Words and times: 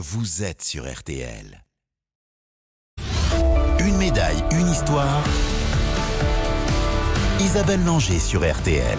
vous 0.00 0.44
êtes 0.44 0.62
sur 0.62 0.88
RTL. 0.88 1.64
Une 3.80 3.96
médaille, 3.96 4.44
une 4.52 4.68
histoire. 4.68 5.24
Isabelle 7.40 7.84
Langer 7.84 8.20
sur 8.20 8.48
RTL. 8.48 8.96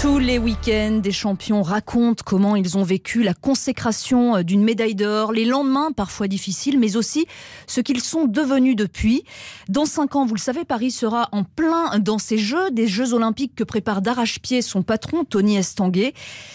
Tous 0.00 0.18
les 0.18 0.38
week-ends, 0.38 0.98
des 1.00 1.12
champions 1.12 1.62
racontent 1.62 2.24
comment 2.26 2.56
ils 2.56 2.76
ont 2.76 2.82
vécu 2.82 3.22
la 3.22 3.34
consécration 3.34 4.42
d'une 4.42 4.64
médaille 4.64 4.96
d'or, 4.96 5.32
les 5.32 5.44
lendemains 5.44 5.92
parfois 5.92 6.26
difficiles, 6.26 6.78
mais 6.78 6.96
aussi 6.96 7.26
ce 7.68 7.80
qu'ils 7.80 8.00
sont 8.00 8.24
devenus 8.24 8.74
depuis. 8.74 9.22
Dans 9.68 9.84
cinq 9.84 10.16
ans, 10.16 10.26
vous 10.26 10.34
le 10.34 10.40
savez, 10.40 10.64
Paris 10.64 10.90
sera 10.90 11.28
en 11.30 11.44
plein 11.44 12.00
dans 12.00 12.18
ces 12.18 12.38
Jeux, 12.38 12.70
des 12.72 12.88
Jeux 12.88 13.14
olympiques 13.14 13.54
que 13.54 13.62
prépare 13.62 14.02
d'arrache-pied 14.02 14.60
son 14.60 14.82
patron, 14.82 15.24
Tony 15.24 15.56
Estanguet. 15.56 16.14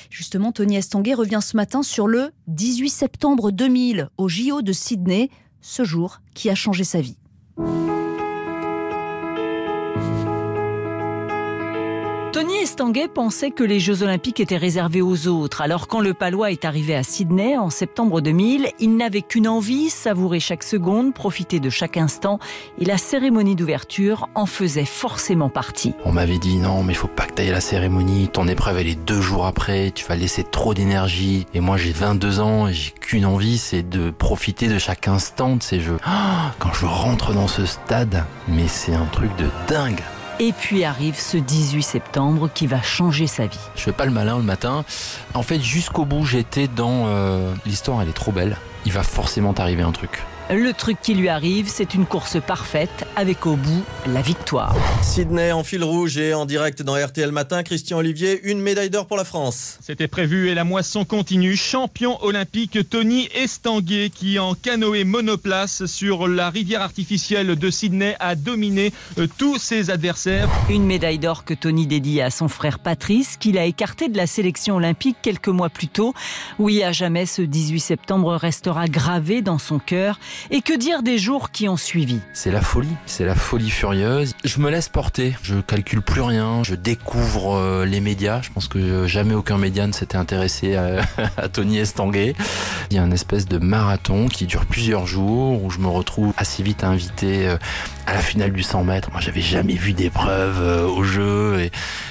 Justement, 0.10 0.52
Tony 0.52 0.76
Estanguet 0.76 1.14
revient 1.14 1.40
ce 1.42 1.56
matin 1.56 1.84
sur 1.84 2.08
le 2.08 2.32
18 2.48 2.90
septembre 2.90 3.52
2000 3.52 4.10
au 4.18 4.28
JO 4.28 4.62
de 4.62 4.74
Sydney, 4.74 5.30
ce 5.62 5.86
jour 5.86 6.20
qui 6.34 6.50
a 6.50 6.56
changé 6.56 6.84
sa 6.84 7.00
vie. 7.00 7.18
Tony 12.36 12.58
Estanguet 12.58 13.08
pensait 13.08 13.50
que 13.50 13.64
les 13.64 13.80
Jeux 13.80 14.04
Olympiques 14.04 14.42
étaient 14.42 14.58
réservés 14.58 15.02
aux 15.02 15.30
autres. 15.30 15.62
Alors 15.62 15.88
quand 15.88 16.02
le 16.02 16.14
Palois 16.14 16.52
est 16.52 16.66
arrivé 16.66 16.94
à 16.94 17.02
Sydney 17.02 17.58
en 17.58 17.70
septembre 17.70 18.20
2000, 18.20 18.72
il 18.78 18.98
n'avait 18.98 19.22
qu'une 19.22 19.48
envie, 19.48 19.90
savourer 19.90 20.42
chaque 20.42 20.64
seconde, 20.64 21.14
profiter 21.14 21.62
de 21.62 21.70
chaque 21.70 21.96
instant. 21.96 22.40
Et 22.78 22.84
la 22.84 22.98
cérémonie 22.98 23.56
d'ouverture 23.56 24.28
en 24.36 24.48
faisait 24.48 24.84
forcément 24.84 25.48
partie. 25.48 25.94
On 26.04 26.12
m'avait 26.12 26.38
dit 26.38 26.58
non, 26.58 26.84
mais 26.84 26.92
il 26.92 26.98
faut 26.98 27.08
pas 27.08 27.26
que 27.26 27.36
tu 27.36 27.42
ailles 27.42 27.52
à 27.52 27.54
la 27.54 27.62
cérémonie. 27.62 28.28
Ton 28.28 28.50
épreuve 28.50 28.80
elle 28.80 28.90
est 28.90 29.02
deux 29.02 29.22
jours 29.22 29.46
après. 29.46 29.92
Tu 29.92 30.04
vas 30.04 30.18
laisser 30.18 30.44
trop 30.44 30.74
d'énergie. 30.74 31.46
Et 31.54 31.62
moi 31.62 31.78
j'ai 31.78 31.94
22 31.94 32.42
ans 32.42 32.68
et 32.68 32.74
j'ai 32.74 32.92
qu'une 32.92 33.26
envie, 33.26 33.58
c'est 33.58 33.88
de 33.88 34.12
profiter 34.12 34.68
de 34.68 34.78
chaque 34.78 35.08
instant 35.08 35.56
de 35.56 35.64
ces 35.64 35.80
Jeux. 35.80 36.00
quand 36.60 36.74
je 36.74 36.86
rentre 36.86 37.34
dans 37.34 37.48
ce 37.48 37.66
stade, 37.66 38.26
mais 38.50 38.68
c'est 38.68 38.94
un 38.94 39.06
truc 39.06 39.34
de 39.38 39.48
dingue. 39.70 40.02
Et 40.40 40.52
puis 40.52 40.84
arrive 40.84 41.18
ce 41.18 41.38
18 41.38 41.82
septembre 41.82 42.50
qui 42.54 42.68
va 42.68 42.82
changer 42.82 43.26
sa 43.26 43.46
vie. 43.46 43.60
Je 43.76 43.82
fais 43.82 43.94
pas 43.94 44.06
le 44.06 44.12
malin 44.12 44.38
le 44.38 44.44
matin. 44.44 44.84
En 45.34 45.44
fait, 45.44 45.62
jusqu'au 45.62 46.04
bout, 46.04 46.26
j'étais 46.26 46.68
dans 46.68 47.06
euh, 47.08 47.54
l'histoire, 47.66 48.02
elle 48.02 48.10
est 48.10 48.14
trop 48.14 48.34
belle. 48.34 48.58
Il 48.86 48.92
va 48.92 49.04
forcément 49.04 49.54
t'arriver 49.54 49.84
un 49.84 49.94
truc. 49.94 50.24
Le 50.52 50.74
truc 50.74 50.98
qui 51.02 51.16
lui 51.16 51.28
arrive, 51.28 51.68
c'est 51.68 51.96
une 51.96 52.06
course 52.06 52.38
parfaite 52.40 53.08
avec 53.16 53.48
au 53.48 53.56
bout 53.56 53.84
la 54.06 54.22
victoire. 54.22 54.76
Sydney 55.02 55.52
en 55.52 55.64
fil 55.64 55.84
rouge 55.84 56.20
et 56.20 56.36
en 56.36 56.46
direct 56.46 56.84
dans 56.84 56.94
RTL 56.94 57.32
Matin, 57.32 57.64
Christian 57.64 57.98
Olivier, 57.98 58.42
une 58.44 58.60
médaille 58.60 58.92
d'or 58.92 59.08
pour 59.08 59.18
la 59.18 59.24
France. 59.24 59.80
C'était 59.82 60.08
prévu 60.08 60.50
et 60.50 60.54
la 60.54 60.64
moisson 60.64 61.04
continue. 61.04 61.56
Champion 61.56 62.24
olympique 62.24 62.78
Tony 62.92 63.28
Estanguet 63.34 64.12
qui 64.14 64.38
en 64.38 64.54
canoë 64.54 65.04
monoplace 65.04 65.88
sur 65.88 66.28
la 66.28 66.52
rivière 66.52 66.84
artificielle 66.84 67.56
de 67.56 67.70
Sydney 67.72 68.16
a 68.20 68.36
dominé 68.36 68.94
euh, 69.18 69.26
tous 69.40 69.58
ses 69.58 69.90
adversaires. 69.90 70.48
Une 70.70 70.86
médaille 70.86 71.18
d'or 71.18 71.44
que 71.44 71.56
Tony 71.56 71.88
dédie 71.88 72.22
à 72.22 72.30
son 72.30 72.50
frère 72.50 72.78
Patrice 72.78 73.38
qu'il 73.38 73.58
a 73.58 73.66
écarté 73.66 74.10
de 74.10 74.18
la 74.18 74.28
sélection 74.28 74.76
olympique 74.76 75.18
quelques 75.24 75.48
mois 75.48 75.70
plus 75.70 75.88
tôt. 75.88 76.14
Oui, 76.60 76.84
à 76.84 76.92
jamais 76.92 77.26
ce 77.26 77.42
18 77.42 77.80
septembre 77.80 78.36
restera 78.36 78.88
gravé 78.88 79.42
dans 79.42 79.58
son 79.58 79.80
cœur. 79.80 80.20
Et 80.52 80.62
que 80.62 80.78
dire 80.78 81.04
des 81.04 81.18
jours 81.18 81.52
qui 81.52 81.68
ont 81.68 81.78
suivi? 81.78 82.20
C'est 82.34 82.52
la 82.52 82.62
folie, 82.62 82.96
c'est 83.06 83.26
la 83.26 83.36
folie 83.36 83.70
furieuse. 83.70 84.36
Je 84.44 84.60
me 84.60 84.70
laisse 84.70 84.90
porter, 84.90 85.36
je 85.44 85.56
calcule 85.56 86.02
plus 86.02 86.22
rien, 86.22 86.64
je 86.64 86.76
découvre 86.76 87.56
euh, 87.56 87.86
les 87.86 88.00
médias. 88.00 88.42
Je 88.42 88.50
pense 88.52 88.68
que 88.68 89.08
jamais 89.08 89.34
aucun 89.34 89.58
média 89.58 89.88
ne 89.88 89.92
s'était 89.92 90.18
intéressé 90.18 90.76
à, 90.76 91.02
Tony 91.54 91.80
Estanguet. 91.80 92.36
Il 92.92 92.98
y 92.98 93.00
a 93.00 93.04
une 93.04 93.14
espèce 93.14 93.48
de 93.48 93.58
marathon 93.58 94.28
qui 94.28 94.46
dure 94.46 94.66
plusieurs 94.66 95.08
jours 95.08 95.64
où 95.64 95.70
je 95.70 95.80
me 95.80 95.88
retrouve 95.88 96.34
assez 96.38 96.64
vite 96.64 96.84
invité 96.84 97.48
euh, 97.48 97.58
à 98.06 98.14
la 98.14 98.20
finale 98.20 98.52
du 98.52 98.64
100 98.64 98.84
mètres. 98.84 99.10
Moi, 99.12 99.22
j'avais 99.22 99.42
jamais 99.42 99.74
vu 99.74 99.94
d'épreuve 99.94 100.62
euh, 100.62 100.88
au 100.88 101.04
jeu. 101.04 101.70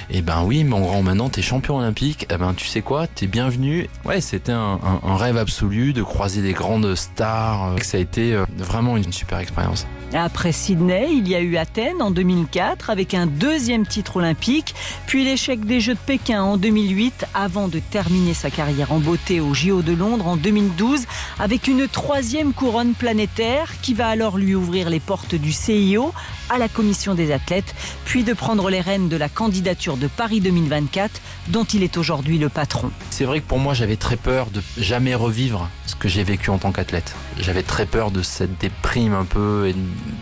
Et, 0.09 0.21
ben 0.21 0.43
oui, 0.43 0.63
mon 0.63 0.81
grand, 0.81 1.03
maintenant, 1.03 1.29
t'es 1.29 1.41
champion 1.41 1.77
olympique. 1.77 2.27
Eh 2.31 2.37
ben, 2.37 2.53
tu 2.53 2.67
sais 2.67 2.81
quoi? 2.81 3.07
T'es 3.07 3.27
bienvenu. 3.27 3.87
Ouais, 4.03 4.21
c'était 4.21 4.51
un, 4.51 4.79
un, 4.83 5.07
un, 5.07 5.17
rêve 5.17 5.37
absolu 5.37 5.93
de 5.93 6.03
croiser 6.03 6.41
des 6.41 6.53
grandes 6.53 6.95
stars. 6.95 7.75
Ça 7.81 7.97
a 7.97 7.99
été 8.01 8.14
euh, 8.17 8.45
vraiment 8.57 8.97
une 8.97 9.11
super 9.11 9.39
expérience. 9.39 9.85
Après 10.13 10.51
Sydney, 10.51 11.09
il 11.11 11.27
y 11.27 11.35
a 11.35 11.41
eu 11.41 11.57
Athènes 11.57 12.01
en 12.01 12.09
2004 12.09 12.89
avec 12.89 13.13
un 13.13 13.25
deuxième 13.25 13.85
titre 13.85 14.17
olympique, 14.17 14.73
puis 15.07 15.25
l'échec 15.25 15.65
des 15.65 15.81
Jeux 15.81 15.95
de 15.95 15.99
Pékin 15.99 16.41
en 16.41 16.57
2008 16.57 17.25
avant 17.33 17.67
de 17.67 17.79
terminer 17.79 18.33
sa 18.33 18.49
carrière 18.49 18.93
en 18.93 18.99
beauté 18.99 19.41
au 19.41 19.53
JO 19.53 19.81
de 19.81 19.93
Londres 19.93 20.27
en 20.27 20.37
2012 20.37 21.05
avec 21.39 21.67
une 21.67 21.87
troisième 21.87 22.53
couronne 22.53 22.93
planétaire 22.93 23.73
qui 23.81 23.93
va 23.93 24.07
alors 24.07 24.37
lui 24.37 24.55
ouvrir 24.55 24.89
les 24.89 25.01
portes 25.01 25.35
du 25.35 25.51
CIO 25.51 26.13
à 26.49 26.57
la 26.57 26.69
commission 26.69 27.15
des 27.15 27.31
athlètes, 27.31 27.73
puis 28.05 28.23
de 28.23 28.33
prendre 28.33 28.69
les 28.69 28.79
rênes 28.79 29.09
de 29.09 29.17
la 29.17 29.29
candidature 29.29 29.97
de 29.97 30.07
Paris 30.07 30.41
2024 30.41 31.21
dont 31.47 31.63
il 31.63 31.83
est 31.83 31.97
aujourd'hui 31.97 32.37
le 32.37 32.49
patron. 32.49 32.91
C'est 33.09 33.25
vrai 33.25 33.41
que 33.41 33.47
pour 33.47 33.59
moi 33.59 33.73
j'avais 33.73 33.95
très 33.95 34.15
peur 34.15 34.49
de 34.51 34.61
jamais 34.77 35.15
revivre 35.15 35.69
ce 35.85 35.95
que 35.95 36.07
j'ai 36.07 36.23
vécu 36.23 36.51
en 36.51 36.57
tant 36.57 36.71
qu'athlète. 36.71 37.15
J'avais 37.39 37.63
très 37.63 37.85
peur 37.85 38.04
de 38.11 38.21
cette 38.21 38.57
déprime 38.59 39.13
un 39.13 39.25
peu 39.25 39.67
et 39.67 39.75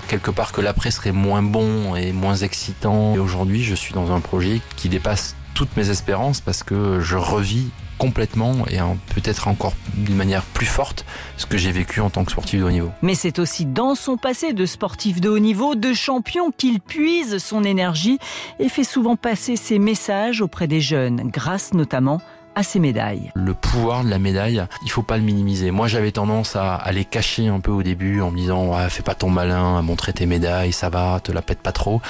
quelque 0.08 0.32
part 0.32 0.52
que 0.52 0.62
l'après 0.62 0.92
serait 0.92 1.12
moins 1.12 1.42
bon 1.42 1.96
et 1.96 2.12
moins 2.12 2.36
excitant. 2.36 3.16
Et 3.16 3.20
aujourd'hui 3.20 3.64
je 3.64 3.76
suis 3.76 3.94
dans 3.94 4.12
un 4.12 4.20
projet 4.20 4.62
qui 4.76 4.90
dépasse 4.90 5.36
toutes 5.54 5.76
mes 5.78 5.90
espérances 5.90 6.42
parce 6.42 6.64
que 6.64 7.00
je 7.00 7.16
revis 7.16 7.70
complètement 7.98 8.54
et 8.70 8.80
peut-être 9.14 9.48
encore 9.48 9.74
d'une 9.94 10.16
manière 10.16 10.44
plus 10.44 10.66
forte 10.66 11.06
ce 11.38 11.46
que 11.46 11.58
j'ai 11.58 11.72
vécu 11.72 12.02
en 12.02 12.10
tant 12.10 12.26
que 12.26 12.32
sportif 12.32 12.60
de 12.60 12.66
haut 12.66 12.72
niveau. 12.72 12.92
Mais 13.02 13.16
c'est 13.16 13.40
aussi 13.40 13.66
dans 13.66 13.96
son 13.96 14.18
passé 14.18 14.54
de 14.54 14.66
sportif 14.66 15.22
de 15.22 15.30
haut 15.30 15.40
niveau, 15.40 15.76
de 15.76 15.94
champion, 15.94 16.52
qu'il 16.52 16.82
puise 16.82 17.38
son 17.38 17.64
énergie 17.64 18.20
et 18.60 18.68
fait 18.68 18.84
souvent 18.84 19.16
passer 19.16 19.56
ses 19.56 19.80
messages 19.80 20.42
auprès 20.42 20.68
des 20.68 20.82
jeunes, 20.82 21.30
grâce 21.32 21.74
notamment 21.74 22.20
ses 22.62 22.80
médailles. 22.80 23.32
Le 23.34 23.56
pouvoir 23.56 24.04
de 24.04 24.10
la 24.10 24.20
médaille, 24.20 24.64
il 24.84 24.92
faut 24.92 25.02
pas 25.02 25.18
le 25.18 25.24
minimiser. 25.24 25.72
Moi, 25.72 25.88
j'avais 25.88 26.12
tendance 26.12 26.56
à, 26.56 26.76
à, 26.76 26.92
les 26.92 27.06
cacher 27.06 27.48
un 27.48 27.60
peu 27.60 27.72
au 27.72 27.82
début 27.82 28.22
en 28.22 28.30
me 28.30 28.38
disant 28.38 28.68
ouais, 28.68 28.90
fais 28.90 29.02
pas 29.02 29.16
ton 29.16 29.30
malin, 29.30 29.80
à 29.80 29.82
montrer 29.82 30.14
tes 30.14 30.28
médailles, 30.28 30.74
ça 30.74 30.90
va, 30.90 31.20
te 31.20 31.32
la 31.32 31.42
pète 31.42 31.62
pas 31.62 31.72
trop. 31.72 32.02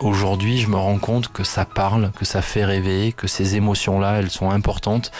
Aujourd'hui, 0.00 0.58
je 0.58 0.68
me 0.68 0.76
rends 0.76 0.98
compte 0.98 1.28
que 1.28 1.44
ça 1.44 1.66
parle, 1.66 2.12
que 2.12 2.24
ça 2.24 2.40
fait 2.40 2.64
rêver, 2.64 3.12
que 3.12 3.26
ces 3.26 3.56
émotions-là, 3.56 4.20
elles 4.20 4.30
sont 4.30 4.50
importantes 4.50 5.10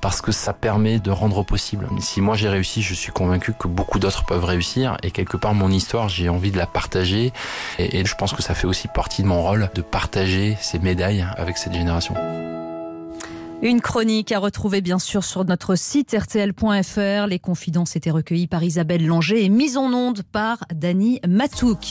parce 0.00 0.20
que 0.20 0.30
ça 0.30 0.52
permet 0.52 0.98
de 0.98 1.10
rendre 1.10 1.42
possible. 1.42 1.88
Si 2.00 2.20
moi 2.20 2.36
j'ai 2.36 2.48
réussi, 2.48 2.82
je 2.82 2.94
suis 2.94 3.12
convaincu 3.12 3.52
que 3.58 3.68
beaucoup 3.68 3.98
d'autres 3.98 4.24
peuvent 4.24 4.44
réussir 4.44 4.96
et 5.02 5.10
quelque 5.10 5.36
part 5.36 5.54
mon 5.54 5.70
histoire, 5.70 6.08
j'ai 6.08 6.28
envie 6.28 6.50
de 6.50 6.58
la 6.58 6.66
partager 6.66 7.32
et 7.78 8.04
je 8.04 8.14
pense 8.14 8.32
que 8.32 8.42
ça 8.42 8.54
fait 8.54 8.66
aussi 8.66 8.88
partie 8.88 9.22
de 9.22 9.28
mon 9.28 9.42
rôle 9.42 9.70
de 9.74 9.82
partager 9.82 10.56
ces 10.60 10.78
médailles 10.78 11.26
avec 11.36 11.58
cette 11.58 11.72
génération. 11.72 12.14
Une 13.60 13.80
chronique 13.80 14.30
à 14.30 14.38
retrouver 14.38 14.80
bien 14.80 15.00
sûr 15.00 15.24
sur 15.24 15.44
notre 15.44 15.74
site 15.74 16.16
rtl.fr. 16.16 17.26
Les 17.26 17.40
confidences 17.40 17.96
étaient 17.96 18.12
recueillies 18.12 18.46
par 18.46 18.62
Isabelle 18.62 19.04
Langer 19.04 19.44
et 19.44 19.48
mises 19.48 19.76
en 19.76 19.92
onde 19.92 20.22
par 20.22 20.58
Dany 20.72 21.20
Matouk. 21.26 21.90